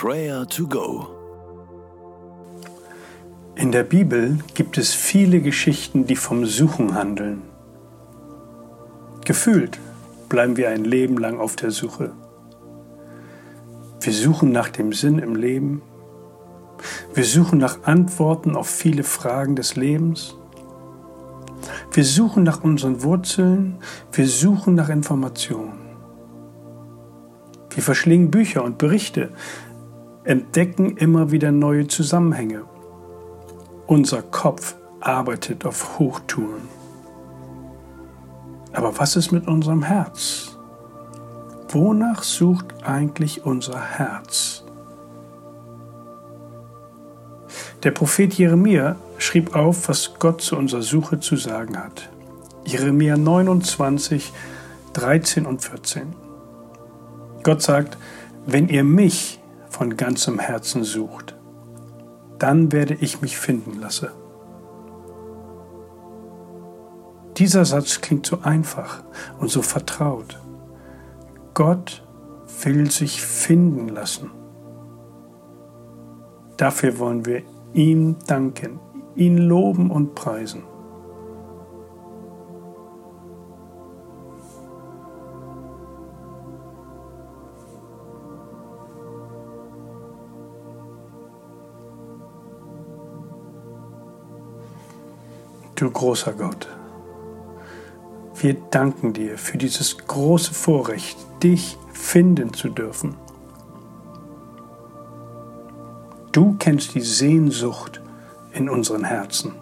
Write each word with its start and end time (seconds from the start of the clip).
Prayer 0.00 0.46
to 0.46 0.64
Go. 0.68 1.08
In 3.56 3.72
der 3.72 3.82
Bibel 3.82 4.38
gibt 4.54 4.78
es 4.78 4.94
viele 4.94 5.40
Geschichten, 5.40 6.06
die 6.06 6.14
vom 6.14 6.46
Suchen 6.46 6.94
handeln. 6.94 7.42
Gefühlt 9.24 9.80
bleiben 10.28 10.56
wir 10.56 10.68
ein 10.68 10.84
Leben 10.84 11.18
lang 11.18 11.40
auf 11.40 11.56
der 11.56 11.72
Suche. 11.72 12.12
Wir 14.00 14.12
suchen 14.12 14.52
nach 14.52 14.68
dem 14.68 14.92
Sinn 14.92 15.18
im 15.18 15.34
Leben. 15.34 15.82
Wir 17.12 17.24
suchen 17.24 17.58
nach 17.58 17.82
Antworten 17.82 18.54
auf 18.54 18.68
viele 18.68 19.02
Fragen 19.02 19.56
des 19.56 19.74
Lebens. 19.74 20.36
Wir 21.90 22.04
suchen 22.04 22.44
nach 22.44 22.62
unseren 22.62 23.02
Wurzeln. 23.02 23.78
Wir 24.12 24.28
suchen 24.28 24.76
nach 24.76 24.90
Informationen. 24.90 25.88
Wir 27.70 27.82
verschlingen 27.82 28.30
Bücher 28.30 28.64
und 28.64 28.78
Berichte, 28.78 29.30
entdecken 30.28 30.98
immer 30.98 31.30
wieder 31.30 31.50
neue 31.52 31.86
Zusammenhänge. 31.86 32.64
Unser 33.86 34.20
Kopf 34.20 34.76
arbeitet 35.00 35.64
auf 35.64 35.98
Hochtouren. 35.98 36.68
Aber 38.74 38.98
was 38.98 39.16
ist 39.16 39.32
mit 39.32 39.48
unserem 39.48 39.82
Herz? 39.82 40.58
Wonach 41.70 42.22
sucht 42.22 42.84
eigentlich 42.84 43.46
unser 43.46 43.80
Herz? 43.80 44.64
Der 47.82 47.92
Prophet 47.92 48.34
Jeremia 48.34 48.96
schrieb 49.16 49.56
auf, 49.56 49.88
was 49.88 50.12
Gott 50.18 50.42
zu 50.42 50.58
unserer 50.58 50.82
Suche 50.82 51.20
zu 51.20 51.36
sagen 51.36 51.78
hat. 51.78 52.10
Jeremia 52.66 53.16
29, 53.16 54.30
13 54.92 55.46
und 55.46 55.62
14. 55.62 56.14
Gott 57.42 57.62
sagt, 57.62 57.96
wenn 58.44 58.68
ihr 58.68 58.84
mich 58.84 59.38
von 59.70 59.96
ganzem 59.96 60.38
Herzen 60.38 60.84
sucht, 60.84 61.36
dann 62.38 62.72
werde 62.72 62.94
ich 62.94 63.20
mich 63.20 63.36
finden 63.36 63.80
lassen. 63.80 64.08
Dieser 67.36 67.64
Satz 67.64 68.00
klingt 68.00 68.26
so 68.26 68.40
einfach 68.42 69.04
und 69.38 69.48
so 69.48 69.62
vertraut. 69.62 70.40
Gott 71.54 72.04
will 72.62 72.90
sich 72.90 73.22
finden 73.22 73.88
lassen. 73.88 74.30
Dafür 76.56 76.98
wollen 76.98 77.24
wir 77.26 77.42
ihm 77.72 78.16
danken, 78.26 78.80
ihn 79.14 79.38
loben 79.38 79.90
und 79.90 80.14
preisen. 80.14 80.64
Du 95.78 95.88
großer 95.88 96.32
Gott, 96.32 96.66
wir 98.34 98.54
danken 98.54 99.12
dir 99.12 99.38
für 99.38 99.58
dieses 99.58 99.96
große 99.96 100.52
Vorrecht, 100.52 101.16
dich 101.40 101.78
finden 101.92 102.52
zu 102.52 102.68
dürfen. 102.68 103.14
Du 106.32 106.56
kennst 106.58 106.96
die 106.96 107.00
Sehnsucht 107.00 108.00
in 108.50 108.68
unseren 108.68 109.04
Herzen. 109.04 109.54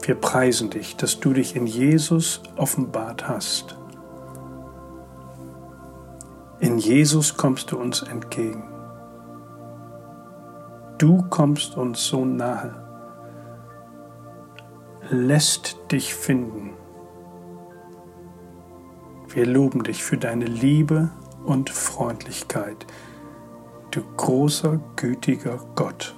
Wir 0.00 0.14
preisen 0.14 0.70
dich, 0.70 0.96
dass 0.96 1.20
du 1.20 1.34
dich 1.34 1.54
in 1.54 1.66
Jesus 1.66 2.40
offenbart 2.56 3.28
hast. 3.28 3.76
In 6.58 6.78
Jesus 6.78 7.36
kommst 7.36 7.70
du 7.70 7.76
uns 7.76 8.00
entgegen. 8.00 8.71
Du 11.02 11.20
kommst 11.30 11.76
uns 11.76 12.06
so 12.06 12.24
nahe, 12.24 12.76
lässt 15.10 15.76
dich 15.90 16.14
finden. 16.14 16.74
Wir 19.26 19.44
loben 19.46 19.82
dich 19.82 20.04
für 20.04 20.16
deine 20.16 20.44
Liebe 20.44 21.10
und 21.44 21.70
Freundlichkeit, 21.70 22.86
du 23.90 24.00
großer, 24.16 24.78
gütiger 24.94 25.58
Gott. 25.74 26.14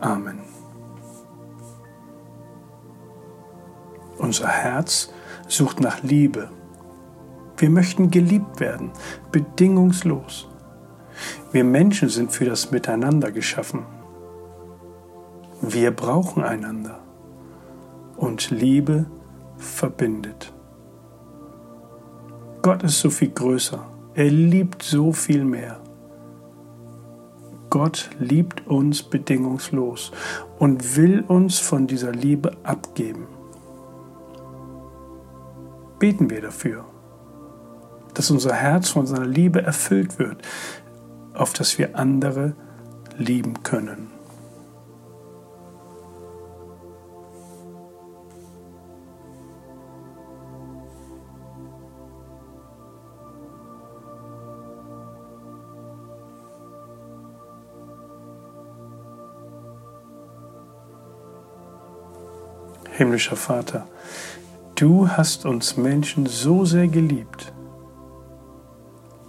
Amen. 0.00 0.40
Unser 4.18 4.48
Herz 4.48 5.10
sucht 5.48 5.80
nach 5.80 6.02
Liebe. 6.02 6.50
Wir 7.56 7.70
möchten 7.70 8.10
geliebt 8.10 8.60
werden, 8.60 8.90
bedingungslos. 9.32 10.48
Wir 11.56 11.64
Menschen 11.64 12.10
sind 12.10 12.32
für 12.32 12.44
das 12.44 12.70
Miteinander 12.70 13.32
geschaffen. 13.32 13.86
Wir 15.62 15.90
brauchen 15.90 16.44
einander. 16.44 16.98
Und 18.14 18.50
Liebe 18.50 19.06
verbindet. 19.56 20.52
Gott 22.60 22.82
ist 22.82 23.00
so 23.00 23.08
viel 23.08 23.30
größer. 23.30 23.86
Er 24.12 24.30
liebt 24.30 24.82
so 24.82 25.14
viel 25.14 25.46
mehr. 25.46 25.80
Gott 27.70 28.10
liebt 28.18 28.66
uns 28.66 29.02
bedingungslos 29.02 30.12
und 30.58 30.98
will 30.98 31.24
uns 31.26 31.58
von 31.58 31.86
dieser 31.86 32.12
Liebe 32.12 32.54
abgeben. 32.64 33.28
Beten 35.98 36.28
wir 36.28 36.42
dafür, 36.42 36.84
dass 38.12 38.30
unser 38.30 38.52
Herz 38.52 38.90
von 38.90 39.06
seiner 39.06 39.24
Liebe 39.24 39.62
erfüllt 39.62 40.18
wird, 40.18 40.42
auf 41.36 41.52
das 41.52 41.78
wir 41.78 41.96
andere 41.98 42.54
lieben 43.16 43.62
können. 43.62 44.10
Himmlischer 62.96 63.36
Vater, 63.36 63.86
du 64.74 65.06
hast 65.10 65.44
uns 65.44 65.76
Menschen 65.76 66.24
so 66.24 66.64
sehr 66.64 66.88
geliebt, 66.88 67.52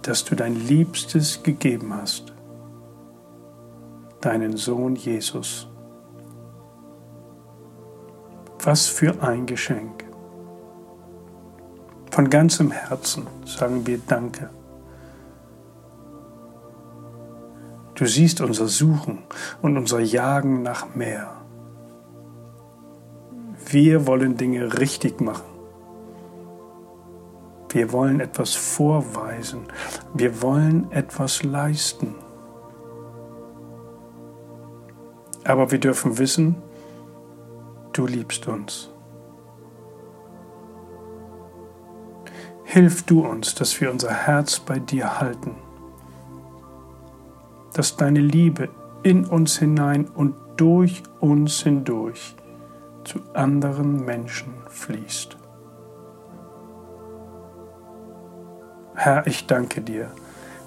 dass 0.08 0.24
du 0.24 0.34
dein 0.34 0.54
Liebstes 0.54 1.42
gegeben 1.42 1.92
hast, 1.92 2.32
deinen 4.22 4.56
Sohn 4.56 4.96
Jesus. 4.96 5.68
Was 8.60 8.86
für 8.86 9.22
ein 9.22 9.44
Geschenk. 9.44 10.04
Von 12.10 12.30
ganzem 12.30 12.70
Herzen 12.70 13.26
sagen 13.44 13.86
wir 13.86 13.98
Danke. 13.98 14.48
Du 17.94 18.06
siehst 18.06 18.40
unser 18.40 18.68
Suchen 18.68 19.24
und 19.60 19.76
unser 19.76 20.00
Jagen 20.00 20.62
nach 20.62 20.94
mehr. 20.94 21.42
Wir 23.66 24.06
wollen 24.06 24.38
Dinge 24.38 24.78
richtig 24.78 25.20
machen. 25.20 25.57
Wir 27.70 27.92
wollen 27.92 28.20
etwas 28.20 28.54
vorweisen. 28.54 29.66
Wir 30.14 30.40
wollen 30.42 30.90
etwas 30.90 31.42
leisten. 31.42 32.14
Aber 35.44 35.70
wir 35.70 35.78
dürfen 35.78 36.18
wissen, 36.18 36.56
du 37.92 38.06
liebst 38.06 38.46
uns. 38.48 38.90
Hilf 42.64 43.02
du 43.04 43.26
uns, 43.26 43.54
dass 43.54 43.80
wir 43.80 43.90
unser 43.90 44.12
Herz 44.12 44.60
bei 44.60 44.78
dir 44.78 45.20
halten, 45.20 45.56
dass 47.72 47.96
deine 47.96 48.20
Liebe 48.20 48.68
in 49.02 49.24
uns 49.24 49.58
hinein 49.58 50.06
und 50.06 50.34
durch 50.58 51.02
uns 51.20 51.62
hindurch 51.62 52.36
zu 53.04 53.20
anderen 53.32 54.04
Menschen 54.04 54.52
fließt. 54.68 55.38
Herr, 59.00 59.28
ich 59.28 59.46
danke 59.46 59.80
dir, 59.80 60.10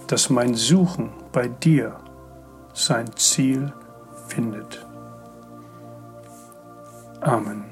dass 0.08 0.30
mein 0.30 0.56
Suchen 0.56 1.10
bei 1.34 1.50
dir 1.50 1.98
sein 2.74 3.14
Ziel 3.18 3.74
findet. 4.30 4.88
Amen. 7.20 7.66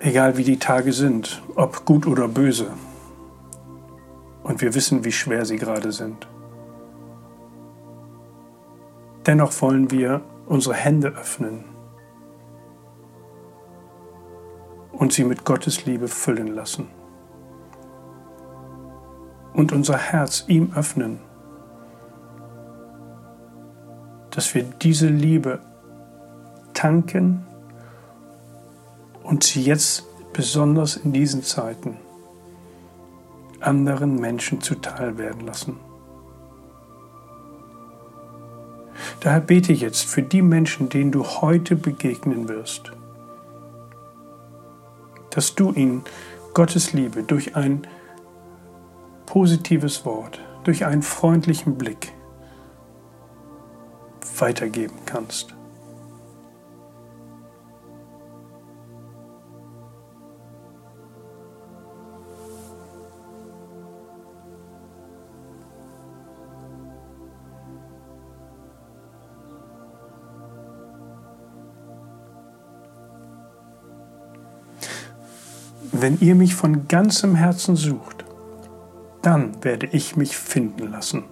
Egal 0.00 0.36
wie 0.36 0.44
die 0.44 0.58
Tage 0.58 0.92
sind, 0.92 1.40
ob 1.54 1.86
gut 1.86 2.06
oder 2.06 2.28
böse, 2.28 2.68
und 4.42 4.60
wir 4.60 4.74
wissen, 4.74 5.02
wie 5.06 5.12
schwer 5.12 5.46
sie 5.46 5.56
gerade 5.56 5.92
sind. 5.92 6.28
Dennoch 9.24 9.62
wollen 9.62 9.90
wir 9.90 10.20
unsere 10.44 10.74
Hände 10.74 11.08
öffnen 11.08 11.75
und 15.06 15.12
sie 15.12 15.22
mit 15.22 15.44
Gottes 15.44 15.86
Liebe 15.86 16.08
füllen 16.08 16.48
lassen. 16.48 16.88
Und 19.52 19.70
unser 19.70 19.96
Herz 19.96 20.42
ihm 20.48 20.72
öffnen, 20.74 21.20
dass 24.32 24.52
wir 24.56 24.64
diese 24.64 25.06
Liebe 25.06 25.60
tanken 26.74 27.46
und 29.22 29.44
sie 29.44 29.62
jetzt 29.62 30.06
besonders 30.32 30.96
in 30.96 31.12
diesen 31.12 31.44
Zeiten 31.44 31.98
anderen 33.60 34.18
Menschen 34.18 34.60
zuteil 34.60 35.18
werden 35.18 35.46
lassen. 35.46 35.76
Daher 39.20 39.38
bete 39.38 39.72
jetzt 39.72 40.04
für 40.04 40.24
die 40.24 40.42
Menschen, 40.42 40.88
denen 40.88 41.12
du 41.12 41.22
heute 41.22 41.76
begegnen 41.76 42.48
wirst, 42.48 42.90
dass 45.36 45.54
du 45.54 45.70
ihnen 45.72 46.02
Gottes 46.54 46.94
Liebe 46.94 47.22
durch 47.22 47.56
ein 47.56 47.86
positives 49.26 50.06
Wort, 50.06 50.40
durch 50.64 50.86
einen 50.86 51.02
freundlichen 51.02 51.76
Blick 51.76 52.12
weitergeben 54.38 54.96
kannst. 55.04 55.55
Wenn 75.98 76.18
ihr 76.20 76.34
mich 76.34 76.54
von 76.54 76.88
ganzem 76.88 77.34
Herzen 77.34 77.74
sucht, 77.74 78.24
dann 79.22 79.64
werde 79.64 79.86
ich 79.86 80.16
mich 80.16 80.36
finden 80.36 80.90
lassen. 80.90 81.24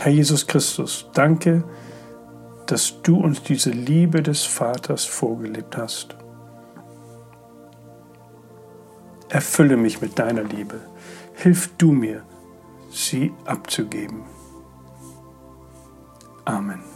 Herr 0.00 0.12
Jesus 0.12 0.46
Christus, 0.46 1.08
danke, 1.14 1.62
dass 2.66 3.00
du 3.02 3.16
uns 3.16 3.42
diese 3.42 3.70
Liebe 3.70 4.22
des 4.22 4.44
Vaters 4.44 5.04
vorgelebt 5.04 5.76
hast. 5.76 6.16
Erfülle 9.28 9.76
mich 9.76 10.00
mit 10.00 10.18
deiner 10.18 10.42
Liebe. 10.42 10.80
Hilf 11.34 11.70
du 11.78 11.92
mir, 11.92 12.22
sie 12.90 13.32
abzugeben. 13.44 14.22
Amen. 16.44 16.89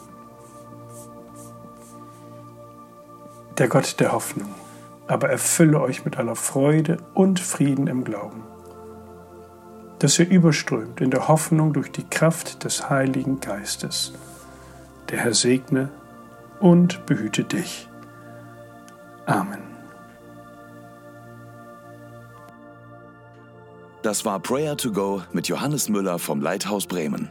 Der 3.59 3.69
Gott 3.69 4.01
der 4.01 4.13
Hoffnung, 4.13 4.55
aber 5.07 5.29
erfülle 5.29 5.81
euch 5.81 6.05
mit 6.05 6.19
aller 6.19 6.37
Freude 6.37 6.99
und 7.15 7.41
Frieden 7.41 7.87
im 7.87 8.05
Glauben, 8.05 8.43
dass 9.99 10.19
ihr 10.19 10.29
überströmt 10.29 11.01
in 11.01 11.11
der 11.11 11.29
Hoffnung 11.29 11.73
durch 11.73 11.93
die 11.93 12.09
Kraft 12.09 12.65
des 12.65 12.91
Heiligen 12.91 13.41
Geistes. 13.41 14.13
Der 15.11 15.19
Herr 15.19 15.35
segne 15.35 15.91
und 16.61 17.07
behüte 17.07 17.45
dich. 17.45 17.89
Amen. 19.27 19.63
Das 24.03 24.25
war 24.27 24.39
Prayer 24.41 24.77
to 24.77 24.93
Go 24.93 25.23
mit 25.33 25.49
Johannes 25.49 25.89
Müller 25.89 26.19
vom 26.19 26.43
Leithaus 26.43 26.87
Bremen. 26.87 27.31